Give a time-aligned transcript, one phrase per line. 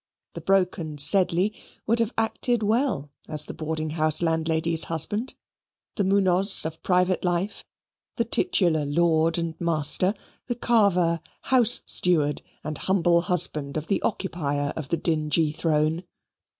[0.33, 1.53] The broken Sedley
[1.85, 5.35] would have acted well as the boarding house landlady's husband;
[5.95, 7.63] the Munoz of private life;
[8.15, 10.15] the titular lord and master:
[10.47, 11.19] the carver,
[11.53, 16.03] house steward, and humble husband of the occupier of the dingy throne.